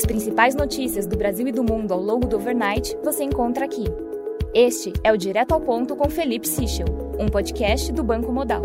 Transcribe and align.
As 0.00 0.06
principais 0.06 0.54
notícias 0.54 1.06
do 1.06 1.14
Brasil 1.14 1.46
e 1.46 1.52
do 1.52 1.62
mundo 1.62 1.92
ao 1.92 2.00
longo 2.00 2.26
do 2.26 2.36
overnight 2.36 2.96
você 3.04 3.22
encontra 3.22 3.66
aqui. 3.66 3.84
Este 4.54 4.94
é 5.04 5.12
o 5.12 5.16
Direto 5.18 5.52
ao 5.52 5.60
Ponto 5.60 5.94
com 5.94 6.08
Felipe 6.08 6.48
Sichel, 6.48 6.86
um 7.18 7.28
podcast 7.28 7.92
do 7.92 8.02
Banco 8.02 8.32
Modal. 8.32 8.62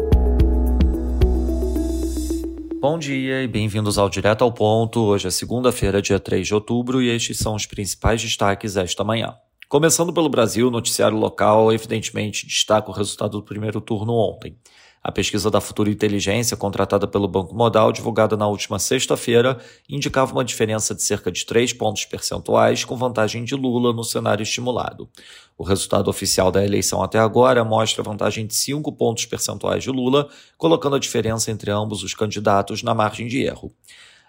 Bom 2.80 2.98
dia 2.98 3.44
e 3.44 3.50
bem-vindos 3.50 3.98
ao 3.98 4.08
Direto 4.08 4.46
ao 4.46 4.54
Ponto. 4.54 5.02
Hoje 5.02 5.28
é 5.28 5.30
segunda-feira, 5.30 6.02
dia 6.02 6.22
3 6.22 6.48
de 6.48 6.54
outubro, 6.54 7.02
e 7.02 7.10
estes 7.10 7.38
são 7.38 7.54
os 7.54 7.66
principais 7.66 8.22
destaques 8.22 8.78
esta 8.78 9.04
manhã. 9.04 9.36
Começando 9.68 10.14
pelo 10.14 10.30
Brasil, 10.30 10.70
o 10.70 10.72
noticiário 10.72 11.18
local 11.18 11.74
evidentemente 11.74 12.48
destaca 12.48 12.90
o 12.90 12.94
resultado 12.94 13.32
do 13.32 13.44
primeiro 13.44 13.82
turno 13.82 14.14
ontem. 14.14 14.58
A 15.06 15.12
pesquisa 15.12 15.52
da 15.52 15.62
Futura 15.62 15.88
Inteligência, 15.92 16.58
contratada 16.58 17.08
pelo 17.08 17.28
Banco 17.28 17.54
Modal, 17.54 17.92
divulgada 17.92 18.36
na 18.36 18.48
última 18.48 18.80
sexta-feira, 18.80 19.60
indicava 19.88 20.32
uma 20.32 20.44
diferença 20.44 20.96
de 20.96 21.04
cerca 21.04 21.32
de 21.32 21.46
3 21.46 21.74
pontos 21.74 22.06
percentuais 22.06 22.84
com 22.84 22.98
vantagem 22.98 23.44
de 23.44 23.54
Lula 23.54 23.94
no 23.94 24.04
cenário 24.04 24.42
estimulado. 24.42 25.08
O 25.56 25.64
resultado 25.64 26.08
oficial 26.08 26.52
da 26.52 26.66
eleição 26.66 27.04
até 27.04 27.20
agora 27.20 27.64
mostra 27.64 28.02
vantagem 28.02 28.48
de 28.48 28.56
5 28.56 28.92
pontos 28.94 29.28
percentuais 29.28 29.84
de 29.84 29.92
Lula, 29.92 30.28
colocando 30.58 30.96
a 30.96 31.00
diferença 31.00 31.52
entre 31.52 31.70
ambos 31.70 32.02
os 32.02 32.16
candidatos 32.16 32.82
na 32.82 32.96
margem 32.96 33.28
de 33.28 33.44
erro. 33.44 33.72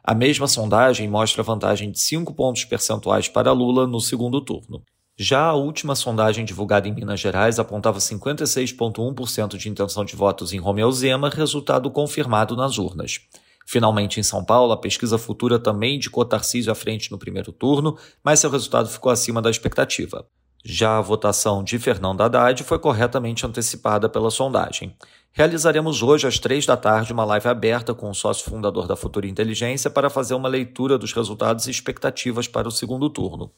A 0.05 0.15
mesma 0.15 0.47
sondagem 0.47 1.09
mostra 1.09 1.43
vantagem 1.43 1.91
de 1.91 1.99
5 1.99 2.35
pontos 2.35 2.67
percentuais 2.67 3.29
para 3.29 3.51
Lula 3.51 3.87
no 3.87 3.99
segundo 3.99 4.43
turno. 4.43 4.83
Já 5.19 5.45
a 5.45 5.55
última 5.55 5.95
sondagem 5.95 6.45
divulgada 6.45 6.87
em 6.87 6.93
Minas 6.93 7.19
Gerais 7.19 7.59
apontava 7.59 7.99
56,1% 7.99 9.57
de 9.57 9.71
intenção 9.71 10.05
de 10.05 10.15
votos 10.15 10.53
em 10.53 10.59
Romeu 10.59 10.93
Zema, 10.93 11.31
resultado 11.31 11.91
confirmado 11.91 12.55
nas 12.55 12.77
urnas. 12.77 13.23
Finalmente, 13.65 14.21
em 14.21 14.23
São 14.23 14.45
Paulo, 14.45 14.73
a 14.73 14.77
pesquisa 14.77 15.17
futura 15.17 15.59
também 15.59 15.97
indicou 15.97 16.23
Tarcísio 16.23 16.71
à 16.71 16.75
frente 16.75 17.11
no 17.11 17.19
primeiro 17.19 17.51
turno, 17.51 17.97
mas 18.23 18.41
seu 18.41 18.51
resultado 18.51 18.91
ficou 18.91 19.11
acima 19.11 19.41
da 19.41 19.49
expectativa. 19.49 20.27
Já 20.69 20.99
a 20.99 21.01
votação 21.01 21.63
de 21.63 21.79
Fernando 21.79 22.23
Haddad 22.23 22.65
foi 22.65 22.77
corretamente 22.81 23.47
antecipada 23.47 24.09
pela 24.09 24.33
sondagem. 24.33 24.97
Realizaremos 25.31 26.03
hoje, 26.03 26.27
às 26.27 26.41
três 26.41 26.67
da 26.67 26.77
tarde, 26.77 27.13
uma 27.13 27.25
live 27.25 27.47
aberta 27.47 27.95
com 27.95 28.11
o 28.11 28.15
sócio 28.15 28.51
fundador 28.51 28.89
da 28.89 28.97
Futura 28.97 29.29
Inteligência 29.29 29.89
para 29.89 30.11
fazer 30.11 30.35
uma 30.35 30.49
leitura 30.49 30.99
dos 30.99 31.13
resultados 31.13 31.69
e 31.69 31.71
expectativas 31.71 32.49
para 32.49 32.67
o 32.67 32.73
segundo 32.73 33.09
turno. 33.09 33.49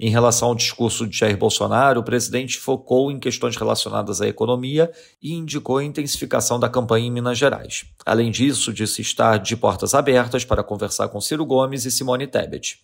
Em 0.00 0.10
relação 0.10 0.48
ao 0.48 0.54
discurso 0.56 1.06
de 1.06 1.16
Jair 1.16 1.38
Bolsonaro, 1.38 2.00
o 2.00 2.04
presidente 2.04 2.58
focou 2.58 3.12
em 3.12 3.20
questões 3.20 3.56
relacionadas 3.56 4.20
à 4.20 4.26
economia 4.26 4.90
e 5.22 5.34
indicou 5.34 5.78
a 5.78 5.84
intensificação 5.84 6.58
da 6.58 6.68
campanha 6.68 7.06
em 7.06 7.12
Minas 7.12 7.38
Gerais. 7.38 7.84
Além 8.04 8.32
disso, 8.32 8.72
disse 8.72 9.00
estar 9.00 9.36
de 9.38 9.56
portas 9.56 9.94
abertas 9.94 10.44
para 10.44 10.64
conversar 10.64 11.06
com 11.08 11.20
Ciro 11.20 11.46
Gomes 11.46 11.84
e 11.84 11.90
Simone 11.92 12.26
Tebet. 12.26 12.80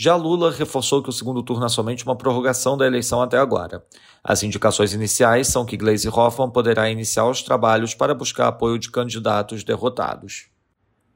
Já 0.00 0.14
Lula 0.14 0.52
reforçou 0.52 1.02
que 1.02 1.08
o 1.08 1.12
segundo 1.12 1.42
turno 1.42 1.66
é 1.66 1.68
somente 1.68 2.04
uma 2.04 2.14
prorrogação 2.14 2.76
da 2.76 2.86
eleição 2.86 3.20
até 3.20 3.36
agora. 3.36 3.84
As 4.22 4.44
indicações 4.44 4.94
iniciais 4.94 5.48
são 5.48 5.66
que 5.66 5.76
Gleisi 5.76 6.08
Hoffmann 6.08 6.50
poderá 6.50 6.88
iniciar 6.88 7.28
os 7.28 7.42
trabalhos 7.42 7.94
para 7.94 8.14
buscar 8.14 8.46
apoio 8.46 8.78
de 8.78 8.92
candidatos 8.92 9.64
derrotados. 9.64 10.50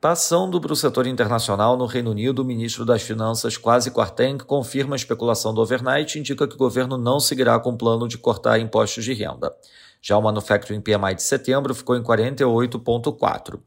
Passando 0.01 0.61
para 0.61 0.73
o 0.73 0.77
setor 0.77 1.07
internacional, 1.07 1.77
no 1.77 1.87
Reino 1.87 2.11
Unido, 2.11 2.43
o 2.43 2.45
ministro 2.45 2.85
das 2.85 3.03
Finanças, 3.03 3.57
Kwasi 3.57 3.93
Kwarteng, 3.93 4.39
confirma 4.39 4.97
a 4.97 4.99
especulação 4.99 5.55
do 5.55 5.61
overnight 5.61 6.19
e 6.19 6.21
indica 6.21 6.49
que 6.49 6.57
o 6.57 6.59
governo 6.59 6.99
não 6.99 7.21
seguirá 7.21 7.61
com 7.61 7.71
o 7.71 7.79
plano 7.79 8.09
de 8.09 8.19
cortar 8.19 8.59
impostos 8.59 9.05
de 9.05 9.13
renda. 9.13 9.55
Já 10.01 10.19
o 10.19 10.23
Manufacturing 10.23 10.81
PMI 10.81 11.15
de 11.15 11.23
setembro 11.23 11.73
ficou 11.73 11.95
em 11.95 12.03
48,4. 12.03 13.61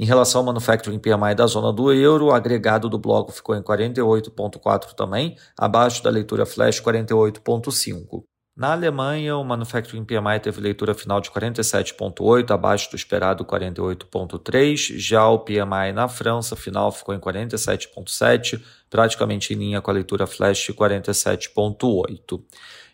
Em 0.00 0.06
relação 0.06 0.40
ao 0.40 0.46
Manufacturing 0.46 0.98
PMI 0.98 1.34
da 1.36 1.46
zona 1.46 1.70
do 1.70 1.92
euro, 1.92 2.28
o 2.28 2.32
agregado 2.32 2.88
do 2.88 2.98
bloco 2.98 3.30
ficou 3.32 3.54
em 3.54 3.60
48,4 3.60 4.94
também, 4.94 5.36
abaixo 5.58 6.02
da 6.02 6.08
leitura 6.08 6.46
flash 6.46 6.80
48,5. 6.80 8.24
Na 8.56 8.72
Alemanha, 8.72 9.36
o 9.36 9.44
Manufacturing 9.44 10.06
PMI 10.06 10.40
teve 10.42 10.58
leitura 10.58 10.94
final 10.94 11.20
de 11.20 11.30
47,8, 11.30 12.50
abaixo 12.50 12.90
do 12.90 12.96
esperado 12.96 13.44
48,3. 13.44 14.98
Já 14.98 15.28
o 15.28 15.38
PMI 15.38 15.92
na 15.94 16.08
França, 16.08 16.56
final 16.56 16.90
ficou 16.90 17.14
em 17.14 17.20
47,7, 17.20 18.58
praticamente 18.90 19.54
em 19.54 19.56
linha 19.56 19.80
com 19.80 19.90
a 19.90 19.94
leitura 19.94 20.26
flash 20.26 20.68
47,8. 20.70 22.42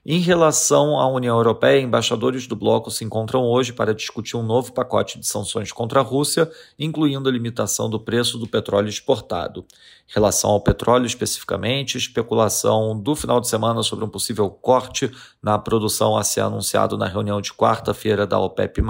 Em 0.08 0.20
relação 0.20 1.00
à 1.00 1.08
União 1.08 1.36
Europeia, 1.36 1.80
embaixadores 1.80 2.46
do 2.46 2.54
bloco 2.54 2.92
se 2.92 3.04
encontram 3.04 3.42
hoje 3.42 3.72
para 3.72 3.92
discutir 3.92 4.36
um 4.36 4.42
novo 4.44 4.72
pacote 4.72 5.18
de 5.18 5.26
sanções 5.26 5.72
contra 5.72 5.98
a 5.98 6.02
Rússia, 6.04 6.48
incluindo 6.78 7.28
a 7.28 7.32
limitação 7.32 7.90
do 7.90 7.98
preço 7.98 8.38
do 8.38 8.46
petróleo 8.46 8.88
exportado. 8.88 9.66
Em 10.08 10.14
relação 10.14 10.50
ao 10.50 10.60
petróleo 10.60 11.06
especificamente, 11.06 11.98
especulação 11.98 12.96
do 12.96 13.16
final 13.16 13.40
de 13.40 13.48
semana 13.48 13.82
sobre 13.82 14.04
um 14.04 14.08
possível 14.08 14.48
corte 14.48 15.10
na 15.42 15.58
produção 15.58 16.16
a 16.16 16.22
ser 16.22 16.42
anunciado 16.42 16.96
na 16.96 17.08
reunião 17.08 17.40
de 17.40 17.52
quarta-feira 17.52 18.24
da 18.24 18.38
OPEP+, 18.38 18.80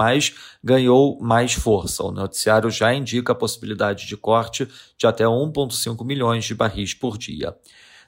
ganhou 0.63 1.19
mais 1.19 1.53
força. 1.53 2.03
O 2.03 2.11
noticiário 2.11 2.69
já 2.69 2.93
indica 2.93 3.31
a 3.31 3.35
possibilidade 3.35 4.05
de 4.05 4.15
corte 4.15 4.67
de 4.95 5.07
até 5.07 5.23
1,5 5.23 6.05
milhões 6.05 6.45
de 6.45 6.53
barris 6.53 6.93
por 6.97 7.17
dia. 7.17 7.55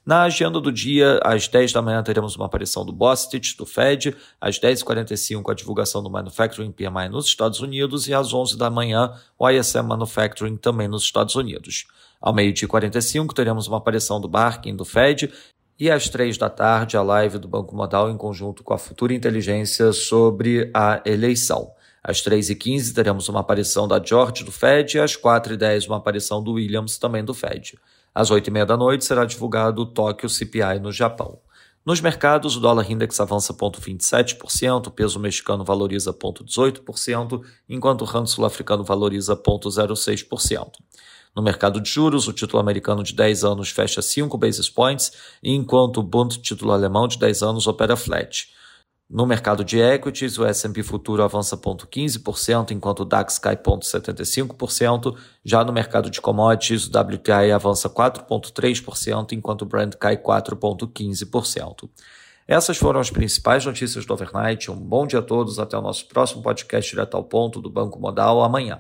Na 0.05 0.23
agenda 0.23 0.59
do 0.59 0.71
dia, 0.71 1.19
às 1.23 1.47
10 1.47 1.73
da 1.73 1.81
manhã, 1.81 2.01
teremos 2.01 2.35
uma 2.35 2.45
aparição 2.45 2.85
do 2.85 2.91
Bostic, 2.91 3.55
do 3.57 3.65
Fed, 3.65 4.15
às 4.39 4.59
10h45 4.59 5.51
a 5.51 5.53
divulgação 5.53 6.01
do 6.01 6.09
Manufacturing 6.09 6.71
PMI 6.71 7.09
nos 7.09 7.27
Estados 7.27 7.59
Unidos 7.59 8.07
e 8.07 8.13
às 8.13 8.33
11 8.33 8.57
da 8.57 8.69
manhã 8.69 9.13
o 9.37 9.47
ISM 9.49 9.83
Manufacturing 9.83 10.57
também 10.57 10.87
nos 10.87 11.03
Estados 11.03 11.35
Unidos. 11.35 11.85
Ao 12.19 12.33
meio-dia 12.33 12.67
45 12.67 13.35
teremos 13.35 13.67
uma 13.67 13.77
aparição 13.77 14.19
do 14.19 14.27
Barkin, 14.27 14.75
do 14.75 14.83
Fed, 14.83 15.31
e 15.79 15.89
às 15.89 16.09
três 16.09 16.37
da 16.37 16.49
tarde 16.49 16.97
a 16.97 17.01
live 17.01 17.37
do 17.37 17.47
Banco 17.47 17.75
Modal 17.75 18.09
em 18.09 18.17
conjunto 18.17 18.63
com 18.63 18.73
a 18.73 18.77
Futura 18.77 19.13
Inteligência 19.13 19.93
sobre 19.93 20.69
a 20.73 21.01
eleição. 21.05 21.71
Às 22.03 22.21
3h15 22.21 22.93
teremos 22.93 23.27
uma 23.27 23.41
aparição 23.41 23.87
da 23.87 24.01
George 24.03 24.43
do 24.43 24.51
Fed 24.51 24.97
e 24.97 24.99
às 24.99 25.15
4h10 25.15 25.87
uma 25.87 25.97
aparição 25.97 26.41
do 26.41 26.53
Williams 26.53 26.97
também 26.97 27.23
do 27.23 27.33
Fed. 27.33 27.77
Às 28.13 28.31
oito 28.31 28.47
e 28.47 28.51
meia 28.51 28.65
da 28.65 28.77
noite 28.77 29.05
será 29.05 29.25
divulgado 29.25 29.81
o 29.81 29.85
Tóquio 29.85 30.29
CPI 30.29 30.79
no 30.81 30.91
Japão. 30.91 31.39
Nos 31.85 32.01
mercados, 32.01 32.55
o 32.55 32.59
dólar 32.59 32.91
index 32.91 33.19
avança 33.19 33.53
0,27%, 33.53 34.87
o 34.87 34.91
peso 34.91 35.19
mexicano 35.19 35.63
valoriza 35.63 36.13
0,18%, 36.13 37.41
enquanto 37.67 38.01
o 38.01 38.05
rand 38.05 38.25
sul-africano 38.25 38.83
valoriza 38.83 39.35
0,06%. 39.35 40.71
No 41.35 41.41
mercado 41.41 41.79
de 41.79 41.89
juros, 41.89 42.27
o 42.27 42.33
título 42.33 42.59
americano 42.59 43.03
de 43.03 43.13
10 43.13 43.43
anos 43.43 43.69
fecha 43.69 44.01
5 44.01 44.37
basis 44.37 44.69
points, 44.69 45.11
enquanto 45.41 45.97
o 45.97 46.03
Bund 46.03 46.37
título 46.39 46.71
alemão 46.71 47.07
de 47.07 47.17
10 47.17 47.43
anos 47.43 47.67
opera 47.67 47.95
flat. 47.95 48.49
No 49.09 49.25
mercado 49.25 49.63
de 49.63 49.79
equities, 49.79 50.37
o 50.37 50.45
S&P 50.45 50.83
futuro 50.83 51.23
avança 51.23 51.57
0,15%, 51.57 52.69
enquanto 52.69 52.99
o 52.99 53.05
DAX 53.05 53.39
cai 53.39 53.57
0,75%. 53.57 55.17
Já 55.43 55.63
no 55.63 55.73
mercado 55.73 56.11
de 56.11 56.21
commodities, 56.21 56.85
o 56.85 56.91
WTI 56.91 57.51
avança 57.51 57.89
4,3%, 57.89 59.31
enquanto 59.31 59.63
o 59.63 59.65
Brent 59.65 59.95
cai 59.95 60.15
4,15%. 60.15 61.89
Essas 62.47 62.77
foram 62.77 62.99
as 62.99 63.09
principais 63.09 63.65
notícias 63.65 64.05
do 64.05 64.13
overnight. 64.13 64.69
Um 64.69 64.75
bom 64.75 65.07
dia 65.07 65.19
a 65.19 65.23
todos. 65.23 65.57
Até 65.57 65.75
o 65.75 65.81
nosso 65.81 66.07
próximo 66.07 66.43
podcast 66.43 66.91
direto 66.91 67.17
ao 67.17 67.23
ponto 67.23 67.59
do 67.59 67.69
Banco 67.69 67.99
Modal 67.99 68.43
amanhã. 68.43 68.79